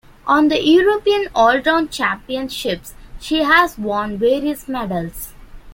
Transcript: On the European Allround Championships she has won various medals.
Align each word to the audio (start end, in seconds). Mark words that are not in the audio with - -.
On 0.25 0.47
the 0.47 0.59
European 0.59 1.25
Allround 1.35 1.91
Championships 1.91 2.95
she 3.19 3.43
has 3.43 3.77
won 3.77 4.17
various 4.17 4.67
medals. 4.67 5.35